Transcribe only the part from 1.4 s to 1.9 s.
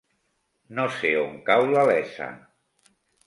cau la